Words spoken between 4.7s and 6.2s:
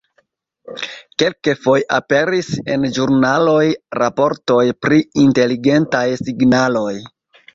pri inteligentaj